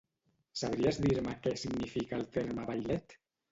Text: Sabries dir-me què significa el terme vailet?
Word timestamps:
Sabries 0.61 0.99
dir-me 1.03 1.35
què 1.45 1.53
significa 1.65 2.19
el 2.21 2.27
terme 2.41 2.69
vailet? 2.73 3.19